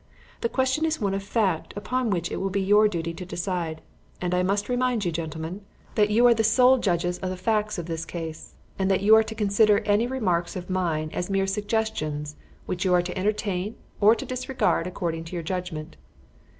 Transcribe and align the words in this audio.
The 0.39 0.49
question 0.49 0.83
is 0.83 0.99
one 0.99 1.13
of 1.13 1.21
fact 1.21 1.75
upon 1.77 2.09
which 2.09 2.31
it 2.31 2.37
will 2.37 2.49
be 2.49 2.59
your 2.59 2.87
duty 2.87 3.13
to 3.13 3.23
decide; 3.23 3.83
and 4.19 4.33
I 4.33 4.41
must 4.41 4.67
remind 4.67 5.05
you, 5.05 5.11
gentlemen, 5.11 5.61
that 5.93 6.09
you 6.09 6.25
are 6.25 6.33
the 6.33 6.43
sole 6.43 6.79
judges 6.79 7.19
of 7.19 7.29
the 7.29 7.37
facts 7.37 7.77
of 7.77 7.85
the 7.85 8.03
case, 8.07 8.55
and 8.79 8.89
that 8.89 9.01
you 9.03 9.13
are 9.15 9.21
to 9.21 9.35
consider 9.35 9.77
any 9.81 10.07
remarks 10.07 10.55
of 10.55 10.71
mine 10.71 11.11
as 11.13 11.29
merely 11.29 11.49
suggestions 11.49 12.35
which 12.65 12.83
you 12.83 12.95
are 12.95 13.03
to 13.03 13.15
entertain 13.15 13.75
or 13.99 14.15
to 14.15 14.25
disregard 14.25 14.87
according 14.87 15.23
to 15.25 15.35
your 15.35 15.43
judgement. 15.43 15.97